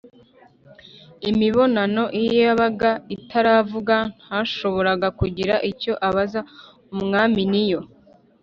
[1.29, 6.39] imibonano, iyo yabaga itaravuga ntashoboraga kugira icyo abaza
[6.93, 7.81] umwamin’iyo